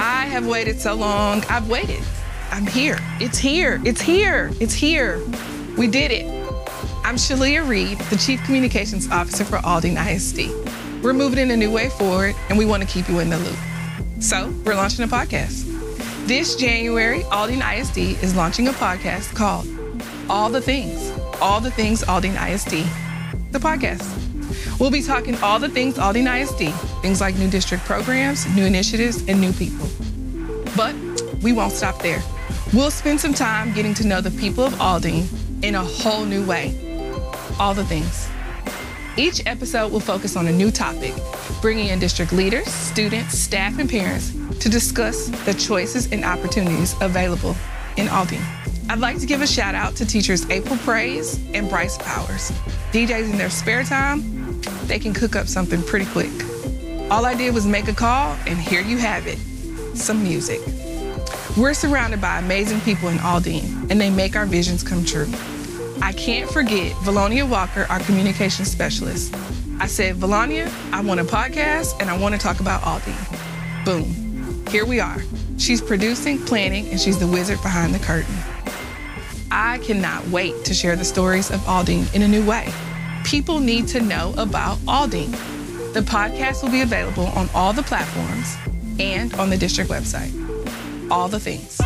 I 0.00 0.26
have 0.26 0.46
waited 0.46 0.80
so 0.80 0.94
long. 0.94 1.42
I've 1.48 1.68
waited. 1.68 2.00
I'm 2.52 2.68
here. 2.68 3.00
It's 3.20 3.36
here. 3.36 3.82
It's 3.84 4.00
here. 4.00 4.52
It's 4.60 4.72
here. 4.72 5.20
We 5.76 5.88
did 5.88 6.12
it. 6.12 6.24
I'm 7.04 7.16
Shalia 7.16 7.68
Reed, 7.68 7.98
the 8.02 8.16
Chief 8.16 8.40
Communications 8.44 9.10
Officer 9.10 9.44
for 9.44 9.56
Aldine 9.58 9.96
ISD. 9.96 11.02
We're 11.02 11.14
moving 11.14 11.40
in 11.40 11.50
a 11.50 11.56
new 11.56 11.72
way 11.72 11.88
forward, 11.88 12.36
and 12.48 12.56
we 12.56 12.64
want 12.64 12.84
to 12.84 12.88
keep 12.88 13.08
you 13.08 13.18
in 13.18 13.28
the 13.28 13.38
loop. 13.38 13.56
So, 14.20 14.54
we're 14.64 14.76
launching 14.76 15.04
a 15.04 15.08
podcast. 15.08 15.66
This 16.28 16.54
January, 16.54 17.24
Aldine 17.32 17.62
ISD 17.80 18.22
is 18.22 18.36
launching 18.36 18.68
a 18.68 18.72
podcast 18.72 19.34
called 19.34 19.66
All 20.30 20.48
the 20.48 20.60
Things. 20.60 21.10
All 21.40 21.60
the 21.60 21.72
Things 21.72 22.04
Aldine 22.04 22.36
ISD. 22.36 22.86
The 23.50 23.58
podcast. 23.58 24.27
We'll 24.78 24.90
be 24.90 25.02
talking 25.02 25.36
all 25.42 25.58
the 25.58 25.68
things 25.68 25.98
Aldine 25.98 26.26
ISD, 26.26 26.72
things 27.02 27.20
like 27.20 27.36
new 27.36 27.50
district 27.50 27.84
programs, 27.84 28.46
new 28.54 28.64
initiatives, 28.64 29.24
and 29.28 29.40
new 29.40 29.52
people. 29.52 29.88
But 30.76 30.94
we 31.42 31.52
won't 31.52 31.72
stop 31.72 32.00
there. 32.02 32.22
We'll 32.72 32.90
spend 32.90 33.20
some 33.20 33.34
time 33.34 33.72
getting 33.72 33.94
to 33.94 34.06
know 34.06 34.20
the 34.20 34.30
people 34.32 34.64
of 34.64 34.74
Aldine 34.74 35.26
in 35.62 35.74
a 35.74 35.84
whole 35.84 36.24
new 36.24 36.44
way. 36.46 36.78
All 37.58 37.74
the 37.74 37.84
things. 37.84 38.28
Each 39.16 39.44
episode 39.46 39.90
will 39.90 40.00
focus 40.00 40.36
on 40.36 40.46
a 40.46 40.52
new 40.52 40.70
topic, 40.70 41.12
bringing 41.60 41.88
in 41.88 41.98
district 41.98 42.32
leaders, 42.32 42.68
students, 42.68 43.36
staff, 43.36 43.78
and 43.78 43.90
parents 43.90 44.32
to 44.60 44.68
discuss 44.68 45.28
the 45.44 45.54
choices 45.54 46.12
and 46.12 46.24
opportunities 46.24 46.94
available 47.00 47.56
in 47.96 48.06
Aldine. 48.06 48.67
I'd 48.90 49.00
like 49.00 49.18
to 49.20 49.26
give 49.26 49.42
a 49.42 49.46
shout 49.46 49.74
out 49.74 49.96
to 49.96 50.06
teachers 50.06 50.48
April 50.48 50.78
Praise 50.78 51.38
and 51.52 51.68
Bryce 51.68 51.98
Powers. 51.98 52.50
DJs 52.90 53.30
in 53.30 53.36
their 53.36 53.50
spare 53.50 53.84
time, 53.84 54.62
they 54.86 54.98
can 54.98 55.12
cook 55.12 55.36
up 55.36 55.46
something 55.46 55.82
pretty 55.82 56.06
quick. 56.06 56.30
All 57.10 57.26
I 57.26 57.34
did 57.34 57.52
was 57.52 57.66
make 57.66 57.88
a 57.88 57.92
call, 57.92 58.34
and 58.46 58.58
here 58.58 58.80
you 58.80 58.96
have 58.96 59.26
it 59.26 59.38
some 59.94 60.22
music. 60.22 60.60
We're 61.56 61.74
surrounded 61.74 62.20
by 62.20 62.38
amazing 62.38 62.80
people 62.80 63.08
in 63.08 63.18
Aldine, 63.18 63.90
and 63.90 64.00
they 64.00 64.08
make 64.08 64.36
our 64.36 64.46
visions 64.46 64.82
come 64.82 65.04
true. 65.04 65.30
I 66.00 66.12
can't 66.12 66.48
forget 66.48 66.92
Valonia 66.98 67.48
Walker, 67.48 67.84
our 67.90 67.98
communication 68.00 68.64
specialist. 68.64 69.34
I 69.80 69.86
said, 69.86 70.16
Valonia, 70.16 70.72
I 70.92 71.02
want 71.02 71.20
a 71.20 71.24
podcast 71.24 72.00
and 72.00 72.08
I 72.08 72.16
want 72.16 72.34
to 72.34 72.40
talk 72.40 72.60
about 72.60 72.82
Aldine. 72.82 73.84
Boom. 73.84 74.66
Here 74.68 74.86
we 74.86 75.00
are. 75.00 75.18
She's 75.58 75.80
producing, 75.80 76.38
planning, 76.38 76.88
and 76.88 77.00
she's 77.00 77.18
the 77.18 77.26
wizard 77.26 77.60
behind 77.62 77.94
the 77.94 77.98
curtain. 77.98 78.34
I 79.50 79.78
cannot 79.78 80.26
wait 80.28 80.64
to 80.64 80.74
share 80.74 80.96
the 80.96 81.04
stories 81.04 81.50
of 81.50 81.60
Aldine 81.68 82.12
in 82.14 82.22
a 82.22 82.28
new 82.28 82.44
way. 82.44 82.72
People 83.24 83.60
need 83.60 83.88
to 83.88 84.00
know 84.00 84.34
about 84.36 84.78
Aldine. 84.86 85.32
The 85.94 86.00
podcast 86.00 86.62
will 86.62 86.70
be 86.70 86.82
available 86.82 87.26
on 87.28 87.48
all 87.54 87.72
the 87.72 87.82
platforms 87.82 88.56
and 88.98 89.32
on 89.34 89.50
the 89.50 89.56
district 89.56 89.90
website. 89.90 90.32
All 91.10 91.28
the 91.28 91.40
things. 91.40 91.80